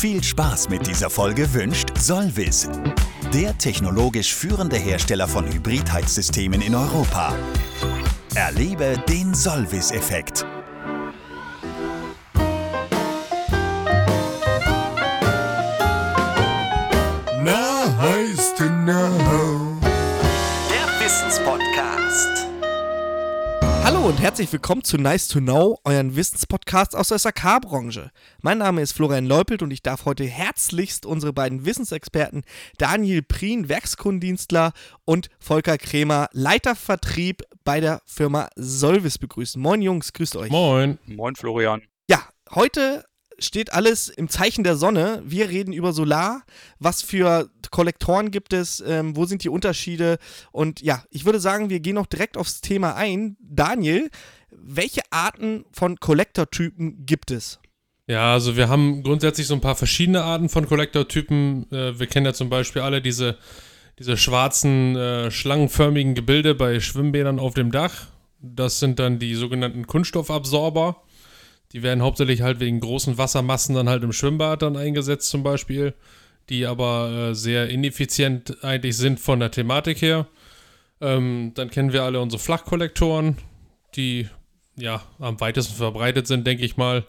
Viel 0.00 0.24
Spaß 0.24 0.70
mit 0.70 0.86
dieser 0.86 1.10
Folge 1.10 1.52
wünscht 1.52 1.90
Solvis, 1.98 2.66
der 3.34 3.58
technologisch 3.58 4.34
führende 4.34 4.76
Hersteller 4.76 5.28
von 5.28 5.46
Hybridheizsystemen 5.46 6.62
in 6.62 6.74
Europa. 6.74 7.34
Erlebe 8.34 8.96
den 9.06 9.34
Solvis-Effekt. 9.34 10.46
Hallo 24.00 24.08
und 24.08 24.20
herzlich 24.22 24.50
willkommen 24.50 24.82
zu 24.82 24.96
Nice 24.96 25.28
to 25.28 25.40
Know, 25.40 25.78
euren 25.84 26.16
Wissenspodcast 26.16 26.96
aus 26.96 27.08
der 27.08 27.18
SAK-Branche. 27.18 28.10
Mein 28.40 28.56
Name 28.56 28.80
ist 28.80 28.92
Florian 28.92 29.26
Leupelt 29.26 29.62
und 29.62 29.70
ich 29.72 29.82
darf 29.82 30.06
heute 30.06 30.24
herzlichst 30.24 31.04
unsere 31.04 31.34
beiden 31.34 31.66
Wissensexperten 31.66 32.44
Daniel 32.78 33.20
Prien, 33.20 33.68
Werkskundendienstler 33.68 34.72
und 35.04 35.28
Volker 35.38 35.76
Kremer, 35.76 36.30
Leiter 36.32 36.76
Vertrieb 36.76 37.42
bei 37.62 37.80
der 37.80 38.00
Firma 38.06 38.48
Solvis 38.56 39.18
begrüßen. 39.18 39.60
Moin 39.60 39.82
Jungs, 39.82 40.14
grüßt 40.14 40.34
euch. 40.36 40.50
Moin. 40.50 40.98
Moin 41.04 41.36
Florian. 41.36 41.82
Ja, 42.08 42.20
heute 42.54 43.04
steht 43.38 43.74
alles 43.74 44.08
im 44.08 44.30
Zeichen 44.30 44.64
der 44.64 44.76
Sonne. 44.76 45.22
Wir 45.26 45.50
reden 45.50 45.74
über 45.74 45.92
Solar. 45.92 46.44
Was 46.78 47.02
für 47.02 47.50
Kollektoren 47.70 48.30
gibt 48.30 48.52
es? 48.52 48.82
Ähm, 48.86 49.16
wo 49.16 49.24
sind 49.24 49.44
die 49.44 49.48
Unterschiede? 49.48 50.18
Und 50.52 50.80
ja, 50.80 51.04
ich 51.10 51.24
würde 51.24 51.40
sagen, 51.40 51.70
wir 51.70 51.80
gehen 51.80 51.94
noch 51.94 52.06
direkt 52.06 52.36
aufs 52.36 52.60
Thema 52.60 52.94
ein. 52.94 53.36
Daniel, 53.40 54.10
welche 54.50 55.02
Arten 55.10 55.64
von 55.72 55.98
Kollektortypen 55.98 57.06
gibt 57.06 57.30
es? 57.30 57.60
Ja, 58.06 58.32
also 58.32 58.56
wir 58.56 58.68
haben 58.68 59.02
grundsätzlich 59.04 59.46
so 59.46 59.54
ein 59.54 59.60
paar 59.60 59.76
verschiedene 59.76 60.22
Arten 60.24 60.48
von 60.48 60.66
Kollektortypen. 60.66 61.70
Äh, 61.70 61.98
wir 61.98 62.06
kennen 62.06 62.26
ja 62.26 62.32
zum 62.32 62.50
Beispiel 62.50 62.82
alle 62.82 63.00
diese, 63.00 63.38
diese 63.98 64.16
schwarzen, 64.16 64.96
äh, 64.96 65.30
schlangenförmigen 65.30 66.14
Gebilde 66.14 66.54
bei 66.56 66.80
Schwimmbädern 66.80 67.38
auf 67.38 67.54
dem 67.54 67.70
Dach. 67.70 68.08
Das 68.40 68.80
sind 68.80 68.98
dann 68.98 69.18
die 69.18 69.34
sogenannten 69.34 69.86
Kunststoffabsorber. 69.86 71.02
Die 71.72 71.82
werden 71.82 72.02
hauptsächlich 72.02 72.42
halt 72.42 72.58
wegen 72.58 72.80
großen 72.80 73.16
Wassermassen 73.16 73.76
dann 73.76 73.88
halt 73.88 74.02
im 74.02 74.12
Schwimmbad 74.12 74.62
dann 74.62 74.76
eingesetzt 74.76 75.30
zum 75.30 75.44
Beispiel, 75.44 75.94
die 76.50 76.66
aber 76.66 77.30
äh, 77.30 77.34
sehr 77.34 77.68
ineffizient 77.70 78.62
eigentlich 78.62 78.96
sind 78.96 79.20
von 79.20 79.40
der 79.40 79.50
Thematik 79.50 80.02
her. 80.02 80.26
Ähm, 81.00 81.52
dann 81.54 81.70
kennen 81.70 81.92
wir 81.92 82.02
alle 82.02 82.20
unsere 82.20 82.42
Flachkollektoren, 82.42 83.38
die 83.96 84.28
ja 84.76 85.02
am 85.18 85.40
weitesten 85.40 85.74
verbreitet 85.74 86.26
sind, 86.26 86.46
denke 86.46 86.64
ich 86.64 86.76
mal, 86.76 87.06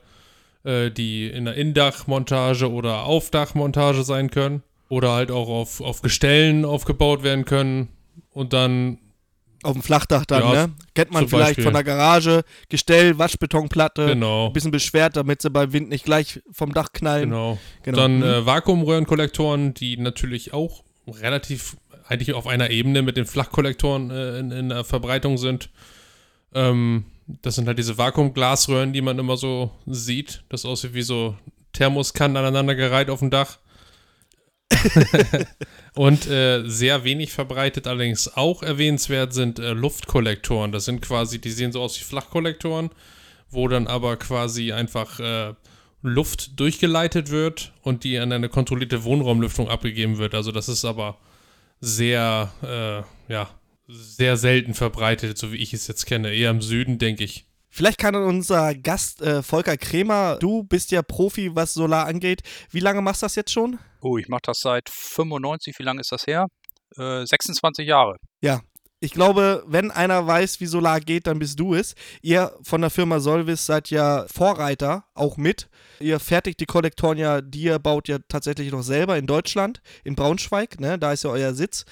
äh, 0.64 0.92
die 0.92 1.28
in 1.28 1.46
der 1.46 1.56
Indachmontage 1.56 2.72
oder 2.72 3.04
Aufdachmontage 3.04 4.04
sein 4.04 4.30
können 4.30 4.64
oder 4.90 5.12
halt 5.12 5.32
auch 5.32 5.50
auf, 5.50 5.82
auf 5.82 6.02
Gestellen 6.02 6.64
aufgebaut 6.64 7.24
werden 7.24 7.46
können 7.46 7.90
und 8.32 8.54
dann 8.54 9.00
Auf 9.64 9.74
dem 9.74 9.82
Flachdach 9.82 10.26
dann, 10.26 10.44
Ja, 10.44 10.68
ne? 10.68 10.74
Kennt 10.94 11.12
man 11.12 11.22
zum 11.24 11.30
vielleicht 11.30 11.50
Beispiel. 11.52 11.64
von 11.64 11.74
der 11.74 11.84
Garage. 11.84 12.44
Gestell, 12.70 13.18
Waschbetonplatte. 13.18 14.08
Genau. 14.08 14.48
Ein 14.48 14.54
bisschen 14.54 14.72
beschwert, 14.72 15.16
damit 15.16 15.42
sie 15.42 15.50
beim 15.50 15.72
Wind 15.74 15.90
nicht 15.90 16.04
gleich 16.06 16.42
vom 16.52 16.74
Dach 16.74 16.90
knallen. 16.94 17.30
Genau. 17.30 17.58
Genau. 17.84 17.98
Dann 17.98 18.18
Mhm. 18.18 18.24
äh, 18.24 18.46
Vakuumröhrenkollektoren, 18.46 19.74
die 19.74 19.98
natürlich 19.98 20.54
auch 20.54 20.84
relativ 21.08 21.78
eigentlich 22.08 22.34
auf 22.34 22.46
einer 22.48 22.70
Ebene 22.72 23.02
mit 23.04 23.16
den 23.16 23.26
Flachkollektoren 23.26 24.12
äh, 24.12 24.40
in, 24.40 24.52
in 24.52 24.70
der 24.70 24.84
Verbreitung 24.84 25.38
sind. 25.38 25.70
Ähm, 26.54 27.06
das 27.42 27.56
sind 27.56 27.68
halt 27.68 27.80
diese 27.80 27.98
Vakuumglasröhren, 27.98 28.92
die 28.92 29.02
man 29.02 29.18
immer 29.18 29.38
so 29.38 29.72
sieht. 29.86 30.44
Das 30.50 30.66
aussieht 30.66 30.94
wie 30.94 31.02
so 31.04 31.36
Thermoskannen 31.72 32.36
aneinandergereiht 32.36 33.10
auf 33.10 33.20
dem 33.20 33.30
Dach. 33.30 33.60
Und 35.96 36.28
äh, 36.28 36.64
sehr 36.68 37.04
wenig 37.04 37.34
verbreitet, 37.34 37.86
allerdings 37.86 38.36
auch 38.36 38.64
erwähnenswert, 38.64 39.34
sind 39.34 39.60
äh, 39.60 39.74
Luftkollektoren. 39.74 40.72
Das 40.72 40.86
sind 40.86 41.02
quasi, 41.02 41.40
die 41.40 41.52
sehen 41.52 41.72
so 41.72 41.82
aus 41.82 42.00
wie 42.00 42.04
Flachkollektoren, 42.06 42.90
wo 43.50 43.68
dann 43.68 43.88
aber 43.88 44.16
quasi 44.18 44.72
einfach 44.72 45.20
äh, 45.20 45.54
Luft 46.02 46.60
durchgeleitet 46.60 47.30
wird 47.30 47.74
und 47.82 48.04
die 48.04 48.18
an 48.18 48.32
eine 48.32 48.50
kontrollierte 48.50 49.04
Wohnraumlüftung 49.04 49.70
abgegeben 49.70 50.18
wird. 50.18 50.34
Also 50.34 50.52
das 50.52 50.70
ist 50.70 50.86
aber 50.86 51.18
sehr, 51.82 52.52
äh, 52.64 53.32
ja, 53.32 53.50
sehr 53.88 54.38
selten 54.38 54.74
verbreitet, 54.74 55.38
so 55.38 55.52
wie 55.52 55.58
ich 55.58 55.74
es 55.74 55.88
jetzt 55.88 56.06
kenne. 56.06 56.34
Eher 56.34 56.52
im 56.52 56.62
Süden, 56.62 56.98
denke 56.98 57.24
ich. 57.24 57.46
Vielleicht 57.72 57.98
kann 57.98 58.16
unser 58.16 58.76
Gast 58.76 59.22
äh, 59.22 59.42
Volker 59.42 59.78
Kremer, 59.78 60.36
du 60.40 60.64
bist 60.64 60.92
ja 60.92 61.02
Profi, 61.02 61.56
was 61.56 61.74
Solar 61.74 62.06
angeht. 62.06 62.42
Wie 62.70 62.82
lange 62.82 63.02
machst 63.02 63.22
du 63.22 63.26
das 63.26 63.36
jetzt 63.36 63.52
schon? 63.52 63.80
Oh, 64.02 64.18
ich 64.18 64.28
mache 64.28 64.42
das 64.44 64.60
seit 64.60 64.90
95. 64.90 65.80
Wie 65.80 65.84
lange 65.84 66.02
ist 66.02 66.12
das 66.12 66.28
her? 66.28 66.48
Äh, 66.98 67.26
26 67.26 67.88
Jahre. 67.88 68.18
Ja. 68.42 68.62
Ich 69.04 69.14
glaube, 69.14 69.64
wenn 69.66 69.90
einer 69.90 70.28
weiß, 70.28 70.60
wie 70.60 70.68
Solar 70.68 71.00
geht, 71.00 71.26
dann 71.26 71.40
bist 71.40 71.60
du 71.60 71.74
es. 71.74 71.96
Ihr 72.22 72.56
von 72.62 72.82
der 72.82 72.92
Firma 72.92 73.20
Solvis 73.20 73.66
seid 73.66 73.90
ja 73.90 74.28
Vorreiter, 74.32 75.06
auch 75.16 75.38
mit. 75.38 75.70
Ihr 76.00 76.20
fertigt 76.20 76.60
die 76.60 76.68
Kollektoren 76.68 77.18
ja, 77.18 77.42
die 77.42 77.64
ihr 77.64 77.80
baut 77.80 78.08
ja 78.10 78.20
tatsächlich 78.28 78.72
noch 78.72 78.84
selber 78.84 79.18
in 79.18 79.26
Deutschland, 79.26 79.82
in 80.04 80.14
Braunschweig, 80.14 80.80
ne? 80.80 81.00
Da 81.00 81.14
ist 81.14 81.24
ja 81.24 81.32
euer 81.32 81.56
Sitz. 81.56 81.86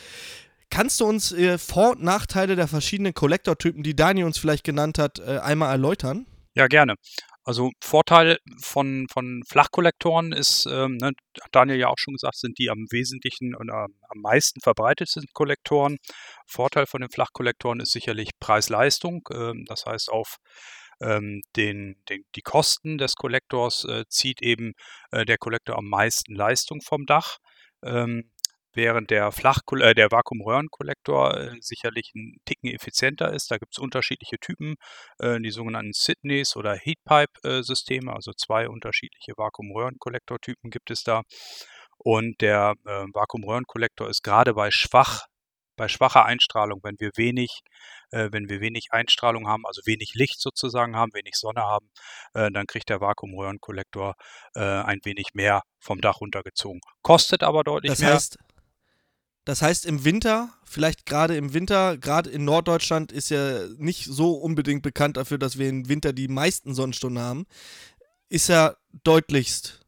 Kannst 0.70 1.00
du 1.00 1.06
uns 1.06 1.32
äh, 1.32 1.58
Vor- 1.58 1.92
und 1.92 2.04
Nachteile 2.04 2.56
der 2.56 2.68
verschiedenen 2.68 3.14
Kollektortypen, 3.14 3.84
die 3.84 3.96
Dani 3.96 4.24
uns 4.24 4.38
vielleicht 4.38 4.64
genannt 4.64 5.00
hat, 5.00 5.20
äh, 5.20 5.40
einmal 5.40 5.72
erläutern? 5.72 6.26
Ja, 6.54 6.68
gerne. 6.68 6.96
Also 7.44 7.72
Vorteil 7.82 8.38
von, 8.62 9.08
von 9.12 9.42
Flachkollektoren 9.50 10.34
ist, 10.34 10.68
ähm, 10.70 10.98
ne, 10.98 11.14
hat 11.42 11.50
Daniel 11.52 11.80
ja 11.80 11.88
auch 11.88 11.98
schon 11.98 12.14
gesagt, 12.14 12.38
sind 12.38 12.60
die 12.60 12.70
am 12.70 12.86
wesentlichen 12.92 13.56
und 13.56 13.72
am, 13.72 13.96
am 14.08 14.22
meisten 14.22 14.60
verbreitetsten 14.62 15.26
Kollektoren. 15.34 15.98
Vorteil 16.46 16.86
von 16.86 17.02
den 17.02 17.10
Flachkollektoren 17.10 17.80
ist 17.80 17.92
sicherlich 17.92 18.30
Preis-Leistung. 18.40 19.28
Ähm, 19.34 19.66
das 19.68 19.86
heißt, 19.88 20.10
auf 20.12 20.36
ähm, 21.02 21.42
den, 21.56 21.96
den, 22.10 22.24
die 22.36 22.42
Kosten 22.42 22.98
des 22.98 23.16
Kollektors 23.16 23.86
äh, 23.86 24.04
zieht 24.10 24.42
eben 24.42 24.74
äh, 25.12 25.26
der 25.26 25.38
Kollektor 25.38 25.78
am 25.78 25.86
meisten 25.86 26.36
Leistung 26.36 26.82
vom 26.82 27.06
Dach. 27.06 27.38
Ähm, 27.84 28.30
während 28.74 29.10
der, 29.10 29.32
Flach 29.32 29.60
äh, 29.80 29.94
der 29.94 30.12
Vakuumröhrenkollektor 30.12 31.38
äh, 31.38 31.56
sicherlich 31.60 32.12
ein 32.16 32.38
Ticken 32.46 32.70
effizienter 32.70 33.34
ist. 33.34 33.52
Da 33.52 33.58
gibt 33.58 33.74
es 33.74 33.80
unterschiedliche 33.80 34.38
Typen, 34.40 34.76
äh, 35.20 35.40
die 35.40 35.52
sogenannten 35.52 35.94
Sydneys 35.94 36.56
oder 36.56 36.76
Heatpipe-Systeme, 36.76 38.14
also 38.14 38.32
zwei 38.34 38.70
unterschiedliche 38.70 39.34
Vakuumröhrenkollektortypen 39.38 40.70
gibt 40.72 40.92
es 40.92 41.04
da. 41.04 41.24
Und 41.98 42.42
der 42.42 42.76
äh, 42.86 43.06
Vakuumröhrenkollektor 43.14 44.10
ist 44.10 44.24
gerade 44.24 44.54
bei 44.54 44.72
schwach 44.72 45.26
bei 45.80 45.88
schwacher 45.88 46.26
Einstrahlung, 46.26 46.82
wenn 46.84 47.00
wir 47.00 47.12
wenig, 47.16 47.62
äh, 48.12 48.28
wenn 48.32 48.50
wir 48.50 48.60
wenig 48.60 48.88
Einstrahlung 48.92 49.48
haben, 49.48 49.66
also 49.66 49.82
wenig 49.86 50.14
Licht 50.14 50.42
sozusagen 50.42 50.98
haben, 50.98 51.14
wenig 51.14 51.36
Sonne 51.36 51.62
haben, 51.62 51.90
äh, 52.34 52.52
dann 52.52 52.68
kriegt 52.68 52.90
der 52.90 53.00
Vakuumröhrenkollektor 53.00 54.16
äh, 54.56 54.60
ein 54.60 55.00
wenig 55.06 55.28
mehr 55.34 55.62
vom 55.80 56.02
Dach 56.02 56.20
runtergezogen. 56.20 56.82
Kostet 57.02 57.44
aber 57.44 57.64
deutlich 57.64 57.94
Das 57.94 58.00
mehr. 58.00 58.14
heißt, 58.14 58.38
das 59.50 59.64
heißt 59.64 59.88
im 59.88 60.06
Winter, 60.06 60.54
vielleicht 60.64 61.08
gerade 61.08 61.36
im 61.36 61.56
Winter, 61.56 61.98
gerade 61.98 62.30
in 62.30 62.46
Norddeutschland 62.46 63.12
ist 63.12 63.32
ja 63.32 63.68
nicht 63.78 64.06
so 64.06 64.34
unbedingt 64.34 64.84
bekannt 64.84 65.18
dafür, 65.18 65.40
dass 65.40 65.58
wir 65.58 65.68
im 65.68 65.90
Winter 65.90 66.14
die 66.14 66.28
meisten 66.28 66.76
Sonnenstunden 66.76 67.20
haben, 67.20 67.48
ist 68.30 68.50
ja 68.50 68.76
deutlichst 69.04 69.80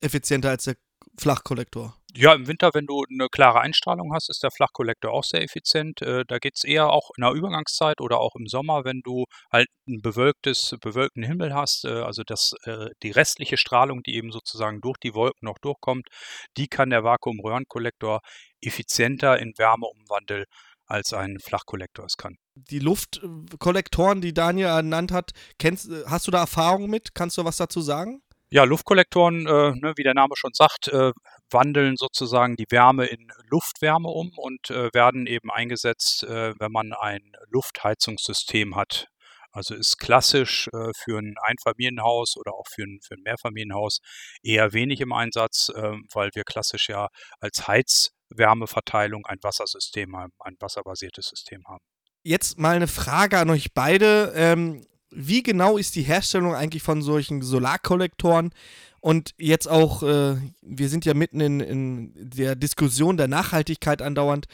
effizienter 0.00 0.50
als 0.50 0.62
der 0.62 0.76
Flachkollektor. 1.18 1.99
Ja, 2.16 2.34
im 2.34 2.48
Winter, 2.48 2.70
wenn 2.74 2.86
du 2.86 3.04
eine 3.08 3.28
klare 3.28 3.60
Einstrahlung 3.60 4.12
hast, 4.12 4.30
ist 4.30 4.42
der 4.42 4.50
Flachkollektor 4.50 5.12
auch 5.12 5.22
sehr 5.22 5.42
effizient. 5.42 6.02
Äh, 6.02 6.24
da 6.26 6.38
geht 6.38 6.54
es 6.56 6.64
eher 6.64 6.90
auch 6.90 7.10
in 7.16 7.22
der 7.22 7.32
Übergangszeit 7.32 8.00
oder 8.00 8.18
auch 8.18 8.34
im 8.36 8.46
Sommer, 8.46 8.84
wenn 8.84 9.00
du 9.04 9.26
halt 9.52 9.68
ein 9.88 10.00
bewölktes, 10.02 10.74
bewölkten 10.80 11.22
Himmel 11.22 11.54
hast, 11.54 11.84
äh, 11.84 12.00
also 12.02 12.22
das, 12.26 12.52
äh, 12.64 12.88
die 13.02 13.12
restliche 13.12 13.56
Strahlung, 13.56 14.02
die 14.02 14.16
eben 14.16 14.32
sozusagen 14.32 14.80
durch 14.80 14.98
die 14.98 15.14
Wolken 15.14 15.46
noch 15.46 15.58
durchkommt, 15.60 16.08
die 16.56 16.66
kann 16.66 16.90
der 16.90 17.04
Vakuumröhrenkollektor 17.04 18.20
effizienter 18.60 19.38
in 19.38 19.52
Wärme 19.56 19.86
umwandeln, 19.86 20.44
als 20.86 21.12
ein 21.12 21.38
Flachkollektor 21.38 22.06
es 22.06 22.16
kann. 22.16 22.36
Die 22.54 22.80
Luftkollektoren, 22.80 24.20
die 24.20 24.34
Daniel 24.34 24.66
ernannt 24.66 25.12
hat, 25.12 25.30
kennst, 25.58 25.88
hast 26.06 26.26
du 26.26 26.32
da 26.32 26.40
Erfahrung 26.40 26.90
mit? 26.90 27.14
Kannst 27.14 27.38
du 27.38 27.44
was 27.44 27.56
dazu 27.56 27.80
sagen? 27.80 28.22
Ja, 28.52 28.64
Luftkollektoren, 28.64 29.46
äh, 29.46 29.70
ne, 29.76 29.92
wie 29.96 30.02
der 30.02 30.14
Name 30.14 30.34
schon 30.34 30.50
sagt, 30.52 30.88
äh, 30.88 31.12
wandeln 31.50 31.96
sozusagen 31.96 32.56
die 32.56 32.66
Wärme 32.70 33.06
in 33.06 33.30
Luftwärme 33.48 34.08
um 34.08 34.32
und 34.36 34.70
äh, 34.70 34.90
werden 34.92 35.26
eben 35.26 35.50
eingesetzt, 35.50 36.24
äh, 36.24 36.54
wenn 36.58 36.72
man 36.72 36.92
ein 36.92 37.32
Luftheizungssystem 37.48 38.76
hat. 38.76 39.08
Also 39.52 39.74
ist 39.74 39.98
klassisch 39.98 40.68
äh, 40.72 40.92
für 40.96 41.18
ein 41.18 41.34
Einfamilienhaus 41.42 42.36
oder 42.36 42.54
auch 42.54 42.66
für 42.68 42.82
ein, 42.82 43.00
für 43.02 43.14
ein 43.14 43.22
Mehrfamilienhaus 43.22 43.98
eher 44.42 44.72
wenig 44.72 45.00
im 45.00 45.12
Einsatz, 45.12 45.70
äh, 45.74 45.96
weil 46.12 46.30
wir 46.34 46.44
klassisch 46.44 46.88
ja 46.88 47.08
als 47.40 47.66
Heizwärmeverteilung 47.66 49.26
ein 49.26 49.38
Wassersystem 49.42 50.16
haben, 50.16 50.32
ein 50.38 50.54
wasserbasiertes 50.60 51.26
System 51.26 51.64
haben. 51.66 51.82
Jetzt 52.22 52.58
mal 52.58 52.76
eine 52.76 52.86
Frage 52.86 53.38
an 53.38 53.50
euch 53.50 53.72
beide. 53.72 54.32
Ähm, 54.36 54.86
wie 55.10 55.42
genau 55.42 55.76
ist 55.76 55.96
die 55.96 56.02
Herstellung 56.02 56.54
eigentlich 56.54 56.82
von 56.82 57.02
solchen 57.02 57.42
Solarkollektoren? 57.42 58.52
Und 59.00 59.34
jetzt 59.38 59.68
auch, 59.68 60.02
äh, 60.02 60.36
wir 60.60 60.88
sind 60.88 61.04
ja 61.04 61.14
mitten 61.14 61.40
in, 61.40 61.60
in 61.60 62.12
der 62.16 62.54
Diskussion 62.54 63.16
der 63.16 63.28
Nachhaltigkeit 63.28 64.02
andauernd. 64.02 64.46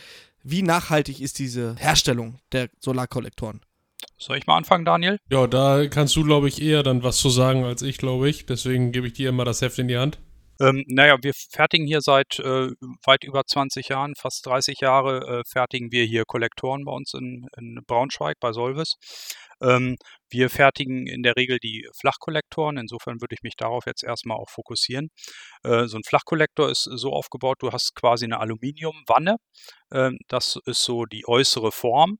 Wie 0.43 0.63
nachhaltig 0.63 1.21
ist 1.21 1.41
diese 1.41 1.75
Herstellung 1.77 2.39
der 2.53 2.69
Solarkollektoren? 2.79 3.61
Soll 4.19 4.39
ich 4.39 4.47
mal 4.47 4.57
anfangen, 4.57 4.85
Daniel? 4.85 5.19
Ja, 5.31 5.47
da 5.47 5.87
kannst 5.89 6.17
du, 6.17 6.25
glaube 6.25 6.49
ich, 6.49 6.63
eher 6.63 6.83
dann 6.83 7.03
was 7.03 7.19
zu 7.19 7.29
sagen 7.29 7.65
als 7.65 7.83
ich, 7.83 7.99
glaube 7.99 8.29
ich. 8.29 8.47
Deswegen 8.47 8.93
gebe 8.93 9.09
ich 9.09 9.15
dir 9.15 9.29
immer 9.29 9.45
das 9.45 9.61
Heft 9.61 9.79
in 9.79 9.89
die 9.89 9.99
Hand. 9.99 10.19
Ähm, 10.61 10.85
naja, 10.89 11.17
wir 11.23 11.33
fertigen 11.35 11.87
hier 11.87 12.01
seit 12.01 12.39
äh, 12.39 12.71
weit 13.05 13.25
über 13.25 13.45
20 13.45 13.89
Jahren, 13.89 14.15
fast 14.17 14.47
30 14.47 14.81
Jahre, 14.81 15.41
äh, 15.41 15.43
fertigen 15.47 15.93
wir 15.93 16.05
hier 16.05 16.25
Kollektoren 16.27 16.85
bei 16.85 16.93
uns 16.93 17.15
in, 17.15 17.47
in 17.57 17.79
Braunschweig 17.87 18.37
bei 18.41 18.53
Solvis. 18.53 18.95
Ähm, 19.61 19.97
wir 20.31 20.51
fertigen 20.51 21.07
in 21.07 21.23
der 21.23 21.37
Regel 21.37 21.59
die 21.59 21.89
Flachkollektoren. 21.99 22.77
Insofern 22.79 23.21
würde 23.21 23.35
ich 23.35 23.43
mich 23.43 23.57
darauf 23.57 23.87
jetzt 23.87 24.05
erstmal 24.05 24.37
auch 24.37 24.51
fokussieren. 24.51 25.11
Äh, 25.63 25.87
so 25.87 25.97
ein 25.99 26.05
Flachkollektor 26.05 26.71
ist 26.71 26.85
so 26.85 27.13
aufgebaut, 27.13 27.59
du 27.61 27.73
hast 27.73 27.95
quasi 27.95 28.25
eine 28.25 28.41
Aluminiumwanne. 28.41 29.37
Äh, 29.91 30.13
das 30.29 30.59
ist 30.67 30.83
so 30.85 31.05
die 31.07 31.27
äußere 31.29 31.73
Form. 31.73 32.19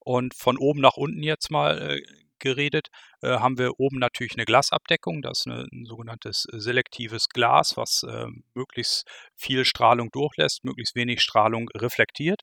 Und 0.00 0.34
von 0.34 0.56
oben 0.58 0.80
nach 0.80 0.96
unten 0.96 1.22
jetzt 1.22 1.50
mal 1.50 1.96
äh, 1.98 2.02
geredet, 2.38 2.88
haben 3.32 3.58
wir 3.58 3.78
oben 3.78 3.98
natürlich 3.98 4.34
eine 4.34 4.44
Glasabdeckung. 4.44 5.22
Das 5.22 5.40
ist 5.40 5.46
eine, 5.46 5.66
ein 5.72 5.84
sogenanntes 5.84 6.46
selektives 6.52 7.28
Glas, 7.28 7.76
was 7.76 8.02
äh, 8.02 8.26
möglichst 8.54 9.06
viel 9.34 9.64
Strahlung 9.64 10.10
durchlässt, 10.10 10.64
möglichst 10.64 10.94
wenig 10.94 11.20
Strahlung 11.20 11.68
reflektiert. 11.74 12.42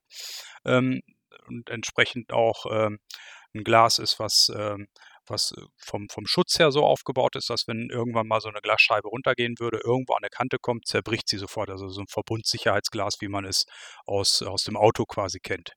Ähm, 0.65 1.01
und 1.47 1.69
entsprechend 1.69 2.31
auch 2.31 2.65
ähm, 2.69 2.99
ein 3.53 3.63
Glas 3.63 3.99
ist, 3.99 4.19
was, 4.19 4.51
ähm, 4.55 4.87
was 5.27 5.51
äh, 5.51 5.61
vom, 5.77 6.09
vom 6.09 6.25
Schutz 6.25 6.59
her 6.59 6.71
so 6.71 6.83
aufgebaut 6.85 7.35
ist, 7.35 7.49
dass 7.49 7.67
wenn 7.67 7.89
irgendwann 7.89 8.27
mal 8.27 8.41
so 8.41 8.49
eine 8.49 8.61
Glasscheibe 8.61 9.07
runtergehen 9.07 9.55
würde, 9.59 9.79
irgendwo 9.83 10.13
an 10.13 10.23
eine 10.23 10.29
Kante 10.29 10.57
kommt, 10.59 10.87
zerbricht 10.87 11.27
sie 11.27 11.37
sofort. 11.37 11.69
Also 11.69 11.89
so 11.89 12.01
ein 12.01 12.07
Verbundsicherheitsglas, 12.07 13.17
wie 13.21 13.27
man 13.27 13.45
es 13.45 13.65
aus, 14.05 14.41
aus 14.41 14.63
dem 14.63 14.77
Auto 14.77 15.05
quasi 15.05 15.39
kennt. 15.39 15.73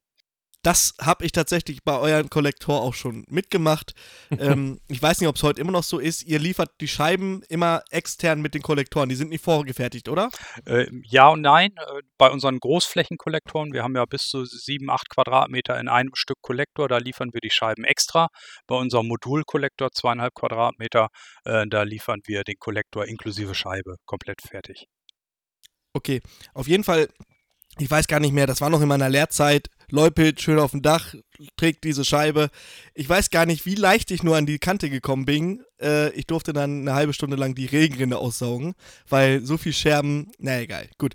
Das 0.67 0.95
habe 1.01 1.25
ich 1.25 1.31
tatsächlich 1.31 1.85
bei 1.85 1.97
euren 1.97 2.29
Kollektor 2.29 2.83
auch 2.83 2.95
schon 2.95 3.25
mitgemacht. 3.29 3.95
ähm, 4.41 4.81
ich 4.89 5.01
weiß 5.01 5.21
nicht, 5.21 5.29
ob 5.29 5.37
es 5.37 5.45
heute 5.45 5.61
immer 5.61 5.71
noch 5.71 5.85
so 5.85 6.01
ist. 6.01 6.25
Ihr 6.25 6.41
liefert 6.41 6.73
die 6.81 6.89
Scheiben 6.89 7.45
immer 7.49 7.85
extern 7.93 8.43
mit 8.43 8.53
den 8.53 8.63
Kollektoren. 8.63 9.09
Die 9.09 9.15
sind 9.15 9.29
nicht 9.31 9.45
vorgefertigt, 9.45 10.09
oder? 10.09 10.29
Äh, 10.65 10.87
ja 11.05 11.29
und 11.29 11.43
nein. 11.43 11.71
Äh, 11.77 12.03
bei 12.19 12.29
unseren 12.31 12.59
Großflächenkollektoren, 12.59 13.73
wir 13.73 13.85
haben 13.85 13.95
ja 13.95 14.07
bis 14.07 14.27
zu 14.27 14.45
7, 14.45 14.91
8 14.91 15.09
Quadratmeter 15.09 15.79
in 15.79 15.87
einem 15.87 16.17
Stück 16.17 16.39
Kollektor, 16.43 16.89
da 16.89 16.99
liefern 16.99 17.33
wir 17.33 17.41
die 17.41 17.51
Scheiben 17.51 17.85
extra. 17.85 18.27
Bei 18.67 18.75
unserem 18.75 19.07
Modulkollektor, 19.07 19.93
zweieinhalb 19.93 20.35
Quadratmeter, 20.35 21.11
äh, 21.45 21.65
da 21.69 21.85
liefern 21.85 22.23
wir 22.25 22.43
den 22.43 22.57
Kollektor 22.59 23.05
inklusive 23.07 23.55
Scheibe 23.55 23.99
komplett 24.05 24.43
fertig. 24.43 24.87
Okay, 25.93 26.21
auf 26.55 26.67
jeden 26.67 26.83
Fall 26.83 27.07
ich 27.79 27.91
weiß 27.91 28.07
gar 28.07 28.21
nicht 28.21 28.33
mehr, 28.33 28.47
das 28.47 28.61
war 28.61 28.71
noch 28.71 28.81
in 28.81 28.89
meiner 28.89 29.09
Lehrzeit. 29.09 29.69
Leupelt 29.91 30.41
schön 30.41 30.59
auf 30.59 30.73
dem 30.73 30.83
Dach, 30.83 31.15
trägt 31.57 31.85
diese 31.85 32.05
Scheibe. 32.05 32.51
Ich 32.95 33.09
weiß 33.09 33.31
gar 33.31 33.47
nicht, 33.47 33.67
wie 33.67 33.75
leicht 33.75 34.11
ich 34.11 34.23
nur 34.23 34.37
an 34.37 34.47
die 34.47 34.59
Kante 34.59 34.91
gekommen 34.91 35.25
bin. 35.25 35.65
Äh, 35.81 36.11
ich 36.11 36.27
durfte 36.27 36.53
dann 36.53 36.81
eine 36.81 36.95
halbe 36.95 37.13
Stunde 37.13 37.37
lang 37.37 37.55
die 37.55 37.67
Regenrinne 37.67 38.19
aussaugen, 38.19 38.75
weil 39.09 39.41
so 39.43 39.57
viel 39.57 39.73
Scherben, 39.73 40.31
na 40.39 40.61
egal. 40.61 40.89
Gut, 40.99 41.15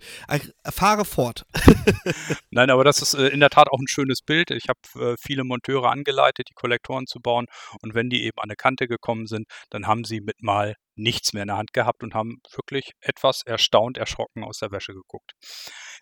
fahre 0.69 1.05
fort. 1.05 1.45
Nein, 2.51 2.69
aber 2.69 2.83
das 2.83 3.01
ist 3.01 3.13
äh, 3.13 3.27
in 3.27 3.39
der 3.39 3.49
Tat 3.49 3.67
auch 3.69 3.79
ein 3.79 3.87
schönes 3.87 4.21
Bild. 4.21 4.51
Ich 4.51 4.65
habe 4.69 5.13
äh, 5.13 5.15
viele 5.19 5.43
Monteure 5.43 5.89
angeleitet, 5.91 6.47
die 6.49 6.53
Kollektoren 6.53 7.07
zu 7.07 7.19
bauen. 7.19 7.47
Und 7.81 7.93
wenn 7.95 8.09
die 8.09 8.23
eben 8.23 8.37
an 8.37 8.49
eine 8.49 8.55
Kante 8.55 8.87
gekommen 8.87 9.27
sind, 9.27 9.47
dann 9.69 9.87
haben 9.87 10.03
sie 10.03 10.21
mit 10.21 10.41
mal 10.41 10.75
nichts 10.95 11.33
mehr 11.33 11.43
in 11.43 11.47
der 11.47 11.57
Hand 11.57 11.73
gehabt 11.73 12.03
und 12.03 12.13
haben 12.13 12.41
wirklich 12.55 12.91
etwas 13.01 13.41
erstaunt, 13.45 13.97
erschrocken 13.97 14.43
aus 14.43 14.59
der 14.59 14.71
Wäsche 14.71 14.93
geguckt. 14.93 15.31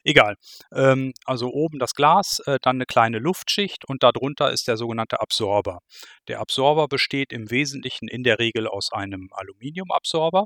Egal. 0.03 0.35
Ähm, 0.73 1.13
also 1.25 1.49
oben 1.49 1.79
das 1.79 1.93
Glas, 1.93 2.39
äh, 2.45 2.58
dann 2.61 2.77
eine 2.77 2.85
kleine 2.85 3.19
Luftschicht 3.19 3.85
und 3.85 4.03
darunter 4.03 4.51
ist 4.51 4.67
der 4.67 4.77
sogenannte 4.77 5.19
Absorber. 5.21 5.79
Der 6.27 6.39
Absorber 6.39 6.87
besteht 6.87 7.31
im 7.31 7.51
Wesentlichen 7.51 8.07
in 8.07 8.23
der 8.23 8.39
Regel 8.39 8.67
aus 8.67 8.91
einem 8.91 9.29
Aluminiumabsorber 9.31 10.45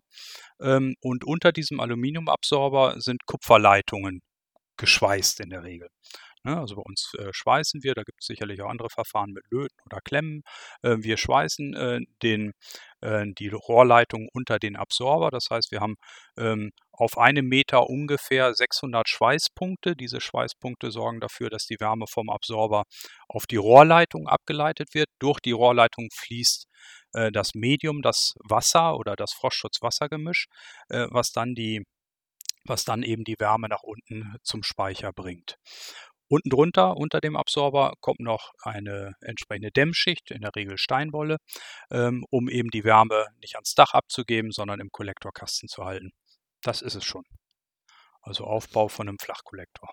ähm, 0.62 0.96
und 1.02 1.24
unter 1.24 1.52
diesem 1.52 1.80
Aluminiumabsorber 1.80 2.96
sind 3.00 3.26
Kupferleitungen 3.26 4.22
geschweißt 4.78 5.40
in 5.42 5.50
der 5.50 5.64
Regel. 5.64 5.90
Ne? 6.44 6.58
Also 6.58 6.76
bei 6.76 6.82
uns 6.82 7.12
äh, 7.18 7.30
schweißen 7.32 7.84
wir, 7.84 7.94
da 7.94 8.04
gibt 8.04 8.22
es 8.22 8.28
sicherlich 8.28 8.62
auch 8.62 8.70
andere 8.70 8.90
Verfahren 8.90 9.32
mit 9.32 9.46
Löten 9.50 9.78
oder 9.86 10.00
Klemmen. 10.04 10.44
Äh, 10.82 10.98
wir 11.00 11.18
schweißen 11.18 11.74
äh, 11.74 12.00
den, 12.22 12.54
äh, 13.04 13.26
die 13.38 13.50
Rohrleitung 13.50 14.28
unter 14.34 14.60
den 14.60 14.76
Absorber. 14.76 15.30
Das 15.30 15.48
heißt, 15.52 15.72
wir 15.72 15.82
haben 15.82 15.96
ähm, 16.38 16.72
auf 16.92 17.18
einem 17.18 17.48
Meter 17.48 17.90
ungefähr 17.90 18.54
600 18.54 19.08
Schweißpunkte. 19.10 19.96
Diese 19.96 20.22
Schweißpunkte 20.22 20.92
sorgen 20.92 21.20
dafür, 21.20 21.50
dass 21.50 21.66
die 21.66 21.80
Wärme 21.80 22.06
vom 22.10 22.30
Absorber 22.30 22.84
auf 23.28 23.46
die 23.46 23.58
Rohrleitung 23.58 24.28
abgeleitet 24.28 24.94
wird. 24.94 25.10
Durch 25.20 25.40
die 25.40 25.52
Rohrleitung 25.52 26.08
fließt 26.14 26.68
äh, 27.14 27.32
das 27.32 27.54
Medium, 27.54 28.02
das 28.02 28.34
Wasser 28.48 28.96
oder 28.96 29.16
das 29.16 29.34
Frostschutz-Wassergemisch, 29.34 30.46
äh, 30.90 31.08
was 31.10 31.32
dann 31.32 31.56
die 31.56 31.84
was 32.66 32.86
dann 32.86 33.04
eben 33.04 33.26
die 33.26 33.36
Wärme 33.40 33.68
nach 33.68 33.84
unten 33.84 34.38
zum 34.42 34.64
Speicher 34.64 35.12
bringt. 35.12 35.58
Unten 36.30 36.50
drunter, 36.50 36.98
unter 36.98 37.20
dem 37.20 37.36
Absorber, 37.36 37.94
kommt 38.00 38.20
noch 38.20 38.52
eine 38.62 39.14
entsprechende 39.22 39.72
Dämmschicht, 39.72 40.32
in 40.32 40.42
der 40.42 40.56
Regel 40.56 40.78
Steinwolle, 40.78 41.38
ähm, 41.92 42.26
um 42.30 42.50
eben 42.50 42.70
die 42.70 42.84
Wärme 42.84 43.28
nicht 43.42 43.56
ans 43.56 43.76
Dach 43.76 43.94
abzugeben, 43.94 44.52
sondern 44.52 44.80
im 44.80 44.90
Kollektorkasten 44.92 45.70
zu 45.70 45.86
halten. 45.86 46.12
Das 46.62 46.82
ist 46.82 46.96
es 46.96 47.04
schon. 47.04 47.24
Also 48.22 48.46
Aufbau 48.46 48.88
von 48.88 49.08
einem 49.08 49.20
Flachkollektor. 49.20 49.90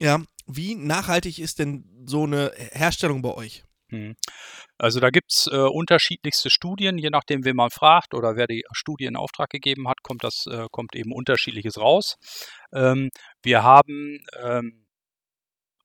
Ja, 0.00 0.22
wie 0.46 0.76
nachhaltig 0.76 1.38
ist 1.38 1.58
denn 1.58 2.04
so 2.06 2.24
eine 2.24 2.52
Herstellung 2.54 3.22
bei 3.22 3.34
euch? 3.34 3.64
Mhm. 3.90 4.16
Also 4.76 5.00
da 5.00 5.10
gibt 5.10 5.32
es 5.32 5.48
äh, 5.50 5.56
unterschiedlichste 5.56 6.50
Studien, 6.50 6.98
je 6.98 7.10
nachdem, 7.10 7.44
wen 7.44 7.56
man 7.56 7.70
fragt 7.70 8.14
oder 8.14 8.36
wer 8.36 8.46
die 8.46 8.64
Studie 8.72 9.06
in 9.06 9.16
Auftrag 9.16 9.50
gegeben 9.50 9.88
hat, 9.88 10.02
kommt 10.02 10.24
das, 10.24 10.46
äh, 10.46 10.66
kommt 10.70 10.94
eben 10.94 11.12
unterschiedliches 11.12 11.78
raus. 11.78 12.16
Ähm, 12.72 13.10
wir 13.42 13.62
haben 13.62 14.20
ähm, 14.42 14.86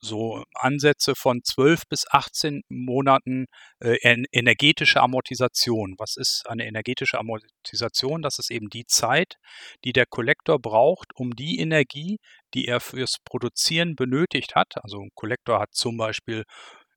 so 0.04 0.44
Ansätze 0.54 1.16
von 1.16 1.44
12 1.44 1.84
bis 1.90 2.06
18 2.10 2.64
Monaten 2.70 3.46
äh, 3.80 3.98
energetische 4.32 5.02
Amortisation. 5.02 5.96
Was 5.98 6.18
ist 6.18 6.44
eine 6.48 6.66
energetische 6.66 7.20
Amortisation? 7.20 8.22
Das 8.22 8.40
ist 8.40 8.52
eben 8.52 8.70
die 8.70 8.86
Zeit, 8.86 9.38
die 9.84 9.94
der 9.94 10.06
Kollektor 10.06 10.60
braucht, 10.60 11.08
um 11.16 11.36
die 11.36 11.60
Energie, 11.60 12.20
die 12.54 12.68
er 12.68 12.80
fürs 12.80 13.18
Produzieren 13.24 13.96
benötigt 13.96 14.56
hat. 14.56 14.74
Also 14.84 15.00
ein 15.00 15.12
Kollektor 15.16 15.60
hat 15.60 15.74
zum 15.74 15.98
Beispiel 15.98 16.44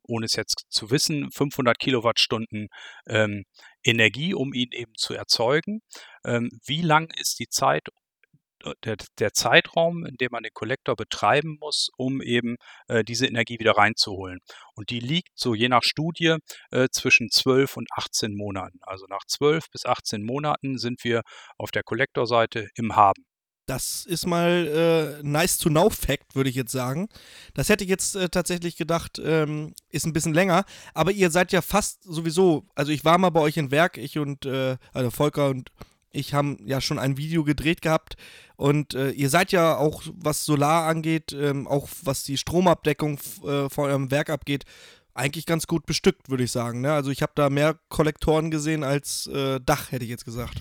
ohne 0.09 0.27
es 0.27 0.37
jetzt 0.37 0.67
zu 0.69 0.91
wissen, 0.91 1.31
500 1.33 1.79
Kilowattstunden 1.79 2.69
ähm, 3.09 3.45
Energie, 3.85 4.35
um 4.35 4.53
ihn 4.53 4.71
eben 4.73 4.93
zu 4.97 5.15
erzeugen. 5.15 5.81
Ähm, 6.25 6.49
wie 6.65 6.83
lang 6.83 7.11
ist 7.19 7.39
die 7.39 7.49
Zeit, 7.49 7.89
der, 8.85 8.97
der, 9.19 9.33
Zeitraum, 9.33 10.05
in 10.05 10.17
dem 10.17 10.29
man 10.33 10.43
den 10.43 10.53
Kollektor 10.55 10.97
betreiben 10.97 11.59
muss, 11.61 11.89
um 11.97 12.23
eben 12.23 12.57
äh, 12.89 13.05
diese 13.05 13.27
Energie 13.27 13.59
wieder 13.59 13.77
reinzuholen. 13.77 14.41
Und 14.75 14.91
die 14.91 15.01
liegt 15.01 15.31
so 15.35 15.55
je 15.55 15.69
nach 15.69 15.83
Studie 15.83 16.37
äh, 16.71 16.89
zwischen 16.91 17.31
12 17.31 17.77
und 17.77 17.89
18 17.93 18.37
Monaten. 18.37 18.79
Also 18.83 19.07
nach 19.09 19.25
12 19.27 19.71
bis 19.71 19.87
18 19.87 20.25
Monaten 20.25 20.79
sind 20.79 21.05
wir 21.05 21.23
auf 21.59 21.71
der 21.71 21.83
Kollektorseite 21.83 22.69
im 22.77 22.97
Haben. 22.97 23.25
Das 23.67 24.05
ist 24.07 24.27
mal 24.27 25.19
äh, 25.21 25.27
nice 25.27 25.59
to 25.59 25.69
know 25.69 25.91
Fact, 25.91 26.37
würde 26.37 26.49
ich 26.49 26.55
jetzt 26.55 26.71
sagen. 26.71 27.09
Das 27.53 27.69
hätte 27.69 27.83
ich 27.83 27.91
jetzt 27.91 28.15
äh, 28.15 28.29
tatsächlich 28.29 28.77
gedacht, 28.77 29.21
ähm, 29.23 29.75
ist 29.91 30.07
ein 30.07 30.13
bisschen 30.13 30.35
länger. 30.35 30.65
Aber 30.95 31.11
ihr 31.11 31.33
seid 31.33 31.51
ja 31.51 31.63
fast 31.63 32.05
sowieso, 32.05 32.65
also 32.77 32.93
ich 32.93 33.05
war 33.05 33.19
mal 33.19 33.31
bei 33.31 33.41
euch 33.41 33.57
in 33.57 33.73
Werk, 33.73 33.99
ich 33.99 34.19
und, 34.19 34.47
äh, 34.47 34.77
also 34.93 35.11
Volker 35.11 35.49
und 35.49 35.73
ich 36.17 36.35
haben 36.35 36.59
ja 36.65 36.81
schon 36.81 36.99
ein 36.99 37.17
Video 37.17 37.45
gedreht 37.45 37.83
gehabt 37.83 38.17
und 38.57 38.95
äh, 38.95 39.11
ihr 39.11 39.29
seid 39.29 39.53
ja 39.53 39.77
auch, 39.77 40.03
was 40.15 40.45
Solar 40.45 40.87
angeht, 40.89 41.33
ähm, 41.33 41.69
auch 41.69 41.89
was 42.03 42.25
die 42.25 42.39
Stromabdeckung 42.39 43.19
äh, 43.45 43.69
von 43.69 43.89
eurem 43.89 44.11
Werk 44.11 44.31
abgeht, 44.31 44.65
eigentlich 45.17 45.47
ganz 45.47 45.67
gut 45.67 45.87
bestückt, 45.87 46.29
würde 46.29 46.45
ich 46.45 46.53
sagen. 46.53 46.83
Ne? 46.83 46.93
Also 46.93 47.11
ich 47.11 47.23
habe 47.23 47.33
da 47.35 47.49
mehr 47.49 47.79
Kollektoren 47.89 48.51
gesehen 48.51 48.85
als 48.85 49.27
äh, 49.27 49.61
Dach, 49.65 49.91
hätte 49.91 50.05
ich 50.05 50.11
jetzt 50.11 50.25
gesagt. 50.25 50.61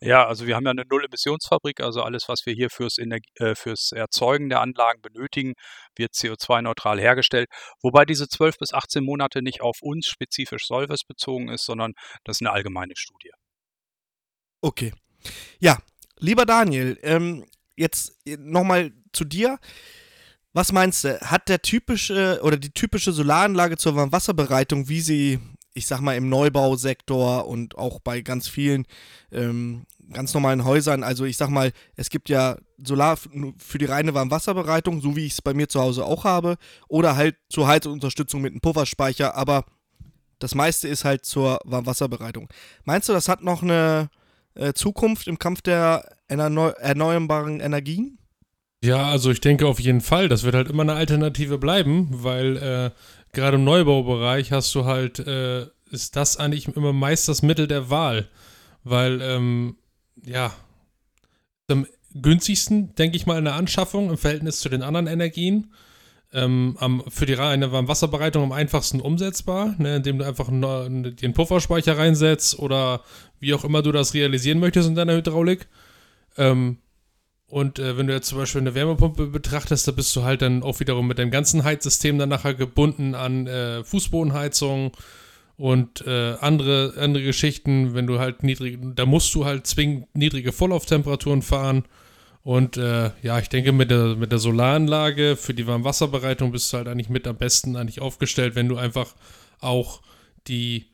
Ja, 0.00 0.26
also 0.26 0.46
wir 0.46 0.56
haben 0.56 0.64
ja 0.64 0.70
eine 0.70 0.84
Null-Emissionsfabrik, 0.90 1.80
also 1.80 2.02
alles, 2.02 2.24
was 2.26 2.40
wir 2.44 2.54
hier 2.54 2.70
fürs, 2.70 2.98
Energie, 2.98 3.28
äh, 3.36 3.54
fürs 3.54 3.92
Erzeugen 3.92 4.48
der 4.48 4.60
Anlagen 4.60 5.00
benötigen, 5.00 5.52
wird 5.96 6.12
CO2-neutral 6.14 6.98
hergestellt. 6.98 7.48
Wobei 7.82 8.04
diese 8.04 8.26
12 8.28 8.58
bis 8.58 8.72
18 8.72 9.04
Monate 9.04 9.42
nicht 9.42 9.60
auf 9.60 9.76
uns 9.80 10.06
spezifisch 10.06 10.66
Solves 10.66 11.02
bezogen 11.06 11.50
ist, 11.50 11.64
sondern 11.64 11.92
das 12.24 12.38
ist 12.38 12.40
eine 12.40 12.52
allgemeine 12.52 12.94
Studie. 12.96 13.30
Okay. 14.62 14.92
Ja, 15.58 15.78
lieber 16.18 16.46
Daniel, 16.46 16.98
ähm, 17.02 17.44
jetzt 17.76 18.16
nochmal 18.38 18.92
zu 19.12 19.24
dir. 19.24 19.58
Was 20.54 20.72
meinst 20.72 21.04
du? 21.04 21.20
Hat 21.20 21.48
der 21.48 21.60
typische 21.60 22.40
oder 22.42 22.56
die 22.56 22.70
typische 22.70 23.12
Solaranlage 23.12 23.76
zur 23.76 23.96
Warmwasserbereitung, 23.96 24.88
wie 24.88 25.00
sie 25.00 25.38
ich 25.74 25.86
sag 25.86 26.00
mal, 26.00 26.16
im 26.16 26.28
Neubausektor 26.28 27.46
und 27.46 27.78
auch 27.78 28.00
bei 28.00 28.20
ganz 28.20 28.48
vielen 28.48 28.86
ähm, 29.30 29.86
ganz 30.12 30.34
normalen 30.34 30.64
Häusern. 30.64 31.02
Also 31.02 31.24
ich 31.24 31.36
sag 31.36 31.48
mal, 31.48 31.72
es 31.96 32.10
gibt 32.10 32.28
ja 32.28 32.58
Solar 32.84 33.16
für 33.16 33.78
die 33.78 33.86
reine 33.86 34.14
Warmwasserbereitung, 34.14 35.00
so 35.00 35.16
wie 35.16 35.26
ich 35.26 35.32
es 35.32 35.42
bei 35.42 35.54
mir 35.54 35.68
zu 35.68 35.80
Hause 35.80 36.04
auch 36.04 36.24
habe, 36.24 36.56
oder 36.88 37.16
halt 37.16 37.36
zur 37.48 37.66
Heizunterstützung 37.66 38.42
mit 38.42 38.52
einem 38.52 38.60
Pufferspeicher, 38.60 39.34
aber 39.34 39.64
das 40.38 40.54
meiste 40.54 40.88
ist 40.88 41.04
halt 41.04 41.24
zur 41.24 41.60
Warmwasserbereitung. 41.64 42.48
Meinst 42.84 43.08
du, 43.08 43.12
das 43.12 43.28
hat 43.28 43.42
noch 43.42 43.62
eine 43.62 44.10
äh, 44.54 44.72
Zukunft 44.72 45.26
im 45.26 45.38
Kampf 45.38 45.62
der 45.62 46.16
erneu 46.28 46.68
erneuerbaren 46.68 47.60
Energien? 47.60 48.18
Ja, 48.84 49.10
also 49.10 49.30
ich 49.30 49.40
denke 49.40 49.66
auf 49.66 49.78
jeden 49.78 50.00
Fall, 50.00 50.28
das 50.28 50.42
wird 50.42 50.54
halt 50.54 50.68
immer 50.68 50.82
eine 50.82 50.94
Alternative 50.94 51.58
bleiben, 51.58 52.08
weil 52.10 52.56
äh, 52.56 52.90
gerade 53.32 53.56
im 53.56 53.64
Neubaubereich 53.64 54.50
hast 54.50 54.74
du 54.74 54.84
halt, 54.84 55.20
äh, 55.20 55.66
ist 55.90 56.16
das 56.16 56.36
eigentlich 56.36 56.68
immer 56.68 56.92
meist 56.92 57.28
das 57.28 57.42
Mittel 57.42 57.68
der 57.68 57.90
Wahl, 57.90 58.28
weil 58.82 59.20
ähm, 59.22 59.76
ja, 60.24 60.52
am 61.68 61.86
günstigsten, 62.14 62.94
denke 62.94 63.16
ich 63.16 63.26
mal, 63.26 63.38
in 63.38 63.44
der 63.44 63.54
Anschaffung 63.54 64.10
im 64.10 64.18
Verhältnis 64.18 64.60
zu 64.60 64.68
den 64.68 64.82
anderen 64.82 65.06
Energien. 65.06 65.72
Ähm, 66.34 66.76
am, 66.80 67.02
für 67.08 67.26
die 67.26 67.34
reine 67.34 67.72
Wasserbereitung 67.72 68.42
am 68.42 68.52
einfachsten 68.52 69.02
umsetzbar, 69.02 69.74
ne, 69.78 69.96
indem 69.96 70.18
du 70.18 70.26
einfach 70.26 70.48
den 70.48 71.32
Pufferspeicher 71.34 71.98
reinsetzt 71.98 72.58
oder 72.58 73.02
wie 73.38 73.52
auch 73.52 73.64
immer 73.64 73.82
du 73.82 73.92
das 73.92 74.14
realisieren 74.14 74.58
möchtest 74.58 74.88
in 74.88 74.94
deiner 74.94 75.14
Hydraulik. 75.14 75.68
Ähm, 76.38 76.78
und 77.52 77.78
äh, 77.78 77.98
wenn 77.98 78.06
du 78.06 78.14
jetzt 78.14 78.28
zum 78.28 78.38
Beispiel 78.38 78.62
eine 78.62 78.74
Wärmepumpe 78.74 79.26
betrachtest, 79.26 79.86
da 79.86 79.92
bist 79.92 80.16
du 80.16 80.22
halt 80.22 80.40
dann 80.40 80.62
auch 80.62 80.80
wiederum 80.80 81.06
mit 81.06 81.18
deinem 81.18 81.30
ganzen 81.30 81.64
Heizsystem 81.64 82.16
dann 82.16 82.30
nachher 82.30 82.54
gebunden 82.54 83.14
an 83.14 83.46
äh, 83.46 83.84
Fußbodenheizung 83.84 84.92
und 85.58 86.06
äh, 86.06 86.36
andere, 86.40 86.94
andere 86.98 87.22
Geschichten, 87.22 87.94
wenn 87.94 88.06
du 88.06 88.18
halt 88.18 88.42
niedrig, 88.42 88.78
da 88.94 89.04
musst 89.04 89.34
du 89.34 89.44
halt 89.44 89.66
zwingend 89.66 90.06
niedrige 90.14 90.50
Vorlauftemperaturen 90.50 91.42
fahren. 91.42 91.84
Und 92.44 92.76
äh, 92.76 93.10
ja, 93.22 93.38
ich 93.38 93.48
denke, 93.48 93.72
mit 93.72 93.90
der, 93.90 94.16
mit 94.16 94.32
der 94.32 94.38
Solaranlage 94.38 95.36
für 95.36 95.54
die 95.54 95.66
Warmwasserbereitung 95.66 96.50
bist 96.50 96.72
du 96.72 96.78
halt 96.78 96.88
eigentlich 96.88 97.08
mit 97.08 97.26
am 97.28 97.36
besten 97.36 97.76
eigentlich 97.76 98.00
aufgestellt, 98.00 98.56
wenn 98.56 98.68
du 98.68 98.76
einfach 98.76 99.14
auch 99.60 100.02
die 100.48 100.86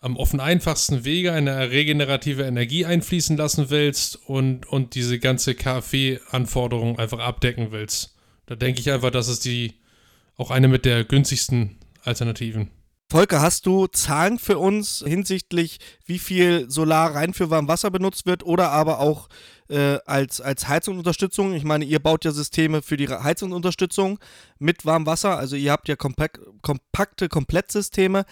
am 0.00 0.16
offen 0.16 0.40
einfachsten 0.40 1.04
Wege 1.04 1.32
eine 1.32 1.70
regenerative 1.70 2.42
Energie 2.42 2.86
einfließen 2.86 3.36
lassen 3.36 3.68
willst 3.68 4.16
und, 4.26 4.66
und 4.66 4.94
diese 4.94 5.18
ganze 5.18 5.54
KfW-Anforderung 5.54 6.98
einfach 6.98 7.18
abdecken 7.18 7.70
willst. 7.70 8.16
Da 8.46 8.56
denke 8.56 8.80
ich 8.80 8.90
einfach, 8.90 9.10
das 9.10 9.28
ist 9.28 9.44
die 9.44 9.74
auch 10.36 10.50
eine 10.50 10.68
mit 10.68 10.86
der 10.86 11.04
günstigsten 11.04 11.78
Alternativen. 12.02 12.70
Volker, 13.10 13.42
hast 13.42 13.66
du 13.66 13.88
Zahlen 13.88 14.38
für 14.38 14.58
uns 14.58 15.04
hinsichtlich, 15.06 15.78
wie 16.06 16.18
viel 16.18 16.70
Solar 16.70 17.14
rein 17.14 17.34
für 17.34 17.50
Warmwasser 17.50 17.90
benutzt 17.90 18.24
wird 18.24 18.44
oder 18.44 18.70
aber 18.70 19.00
auch 19.00 19.28
äh, 19.70 19.98
als, 20.06 20.40
als 20.40 20.68
Heizungsunterstützung? 20.68 21.54
Ich 21.54 21.64
meine, 21.64 21.84
ihr 21.84 22.00
baut 22.00 22.24
ja 22.24 22.32
Systeme 22.32 22.82
für 22.82 22.96
die 22.96 23.08
Heizungsunterstützung 23.08 24.18
mit 24.58 24.84
Warmwasser, 24.84 25.38
also 25.38 25.56
ihr 25.56 25.72
habt 25.72 25.88
ja 25.88 25.96
kompakt, 25.96 26.40
kompakte 26.62 27.28
Komplettsysteme. 27.28 28.24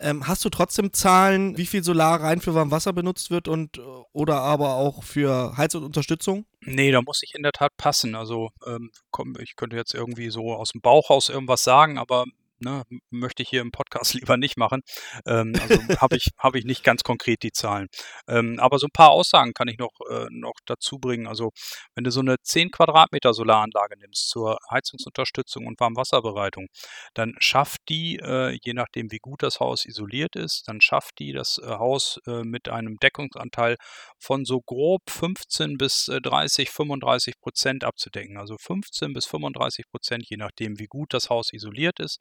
Ähm, 0.00 0.28
hast 0.28 0.44
du 0.44 0.48
trotzdem 0.48 0.92
Zahlen, 0.92 1.58
wie 1.58 1.66
viel 1.66 1.82
Solar 1.82 2.22
rein 2.22 2.40
für 2.40 2.54
Warmwasser 2.54 2.92
benutzt 2.92 3.32
wird 3.32 3.48
und 3.48 3.80
oder 4.12 4.36
aber 4.36 4.74
auch 4.74 5.02
für 5.02 5.56
Heizungsunterstützung? 5.56 6.46
Nee, 6.60 6.92
da 6.92 7.02
muss 7.02 7.22
ich 7.24 7.34
in 7.34 7.42
der 7.42 7.50
Tat 7.50 7.76
passen. 7.76 8.14
Also 8.14 8.50
ähm, 8.64 8.92
komm, 9.10 9.34
ich 9.40 9.56
könnte 9.56 9.76
jetzt 9.76 9.94
irgendwie 9.94 10.30
so 10.30 10.54
aus 10.54 10.70
dem 10.70 10.80
Bauch 10.80 11.10
raus 11.10 11.28
irgendwas 11.28 11.64
sagen, 11.64 11.98
aber 11.98 12.26
ne, 12.60 12.82
möchte 13.10 13.42
ich 13.42 13.48
hier 13.48 13.60
im 13.60 13.70
Podcast 13.70 14.14
lieber 14.14 14.36
nicht 14.36 14.56
machen. 14.56 14.82
Ähm, 15.26 15.52
also 15.60 15.76
habe 16.00 16.16
ich, 16.16 16.28
hab 16.38 16.54
ich 16.54 16.64
nicht 16.64 16.84
ganz 16.84 17.02
konkret 17.02 17.42
die 17.42 17.52
Zahlen. 17.52 17.88
Ähm, 18.28 18.58
aber 18.58 18.78
so 18.78 18.86
ein 18.86 18.92
paar 18.92 19.10
Aussagen 19.10 19.52
kann 19.52 19.68
ich 19.68 19.78
noch, 19.78 19.92
äh, 20.10 20.26
noch 20.30 20.54
dazu 20.66 20.98
bringen. 20.98 21.26
Also 21.26 21.50
wenn 21.94 22.04
du 22.04 22.10
so 22.10 22.20
eine 22.20 22.36
10 22.42 22.70
Quadratmeter 22.70 23.34
Solaranlage 23.34 23.98
nimmst 23.98 24.28
zur 24.28 24.58
Heizungsunterstützung 24.70 25.66
und 25.66 25.80
Warmwasserbereitung, 25.80 26.66
dann 27.14 27.34
schafft 27.38 27.80
die, 27.88 28.16
äh, 28.16 28.58
je 28.62 28.74
nachdem 28.74 29.10
wie 29.10 29.18
gut 29.18 29.42
das 29.42 29.60
Haus 29.60 29.84
isoliert 29.84 30.36
ist, 30.36 30.66
dann 30.66 30.80
schafft 30.80 31.18
die 31.18 31.32
das 31.32 31.58
äh, 31.58 31.66
Haus 31.66 32.20
äh, 32.26 32.42
mit 32.42 32.68
einem 32.68 32.96
Deckungsanteil 32.96 33.76
von 34.18 34.44
so 34.44 34.60
grob 34.60 35.02
15 35.10 35.78
bis 35.78 36.06
30, 36.06 36.68
äh, 36.68 36.70
35 36.70 37.40
Prozent 37.40 37.84
abzudecken. 37.84 38.36
Also 38.36 38.56
15 38.58 39.12
bis 39.12 39.26
35 39.26 39.86
Prozent, 39.90 40.24
je 40.28 40.36
nachdem 40.36 40.78
wie 40.78 40.86
gut 40.86 41.14
das 41.14 41.30
Haus 41.30 41.52
isoliert 41.52 42.00
ist 42.00 42.18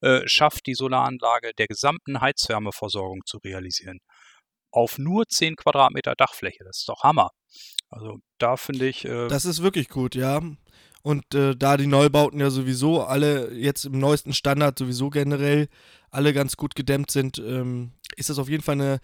äh, 0.00 0.26
schafft, 0.26 0.66
die 0.66 0.74
Solaranlage 0.74 1.52
der 1.58 1.66
gesamten 1.66 2.20
Heizwärmeversorgung 2.20 3.20
zu 3.26 3.38
realisieren. 3.38 3.98
Auf 4.72 4.98
nur 4.98 5.26
10 5.26 5.56
Quadratmeter 5.56 6.14
Dachfläche. 6.14 6.64
Das 6.64 6.78
ist 6.78 6.88
doch 6.88 7.02
Hammer. 7.02 7.30
Also 7.88 8.18
da 8.38 8.56
finde 8.56 8.88
ich. 8.88 9.04
Äh 9.04 9.28
das 9.28 9.44
ist 9.44 9.62
wirklich 9.62 9.88
gut, 9.88 10.14
ja. 10.14 10.40
Und 11.02 11.34
äh, 11.34 11.56
da 11.56 11.76
die 11.76 11.86
Neubauten 11.86 12.40
ja 12.40 12.50
sowieso 12.50 13.02
alle 13.02 13.52
jetzt 13.52 13.86
im 13.86 13.98
neuesten 13.98 14.34
Standard 14.34 14.78
sowieso 14.78 15.10
generell 15.10 15.68
alle 16.10 16.34
ganz 16.34 16.56
gut 16.56 16.74
gedämmt 16.74 17.10
sind, 17.10 17.38
ähm, 17.38 17.92
ist 18.16 18.28
das 18.28 18.38
auf 18.38 18.48
jeden 18.48 18.62
Fall 18.62 18.74
eine 18.74 19.00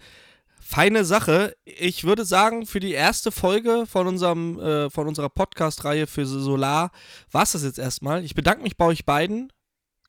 feine 0.61 1.05
Sache. 1.05 1.55
Ich 1.65 2.03
würde 2.03 2.25
sagen, 2.25 2.65
für 2.65 2.79
die 2.79 2.91
erste 2.91 3.31
Folge 3.31 3.85
von, 3.87 4.07
unserem, 4.07 4.59
äh, 4.59 4.89
von 4.89 5.07
unserer 5.07 5.29
Podcast-Reihe 5.29 6.07
für 6.07 6.25
Solar 6.25 6.91
war 7.31 7.43
es 7.43 7.53
das 7.53 7.63
jetzt 7.63 7.79
erstmal. 7.79 8.23
Ich 8.23 8.35
bedanke 8.35 8.63
mich 8.63 8.77
bei 8.77 8.85
euch 8.85 9.05
beiden 9.05 9.51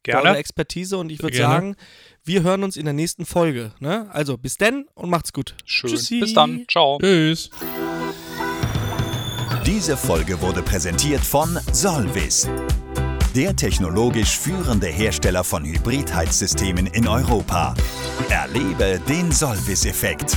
Gerne. 0.03 0.23
für 0.23 0.29
eure 0.29 0.39
Expertise 0.39 0.97
und 0.97 1.11
ich 1.11 1.23
würde 1.23 1.37
sagen, 1.37 1.77
wir 2.25 2.43
hören 2.43 2.63
uns 2.63 2.77
in 2.77 2.85
der 2.85 2.95
nächsten 2.95 3.25
Folge. 3.27 3.73
Ne? 3.81 4.09
Also 4.13 4.37
bis 4.37 4.57
denn 4.57 4.87
und 4.95 5.11
macht's 5.11 5.33
gut. 5.33 5.55
Schön. 5.65 5.91
Tschüssi. 5.91 6.21
Bis 6.21 6.35
dann. 6.35 6.65
Ciao. 6.71 6.99
Tschüss. 7.01 7.51
Diese 9.67 9.97
Folge 9.97 10.41
wurde 10.41 10.63
präsentiert 10.63 11.21
von 11.21 11.59
Solvis, 11.73 12.49
der 13.35 13.55
technologisch 13.55 14.39
führende 14.39 14.87
Hersteller 14.87 15.45
von 15.45 15.65
Hybridheizsystemen 15.65 16.87
in 16.87 17.07
Europa. 17.07 17.75
Erlebe 18.31 19.01
den 19.09 19.31
Solvis-Effekt. 19.31 20.37